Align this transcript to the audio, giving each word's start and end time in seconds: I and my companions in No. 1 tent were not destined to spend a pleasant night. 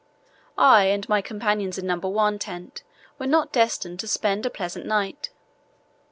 I 0.57 0.85
and 0.85 1.07
my 1.07 1.21
companions 1.21 1.77
in 1.77 1.85
No. 1.85 1.95
1 1.97 2.39
tent 2.39 2.81
were 3.19 3.27
not 3.27 3.51
destined 3.51 3.99
to 3.99 4.07
spend 4.07 4.47
a 4.47 4.49
pleasant 4.49 4.87
night. 4.87 5.29